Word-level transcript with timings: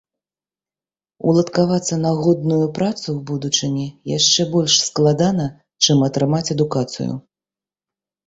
Уладкавацца 1.31 1.95
на 2.05 2.13
годную 2.25 2.67
працу 2.77 3.03
ў 3.11 3.19
будучыні 3.31 3.85
яшчэ 4.17 4.41
больш 4.55 4.73
складана, 4.87 5.45
чым 5.87 5.97
атрымаць 6.07 6.45
адукацыю. 6.57 7.13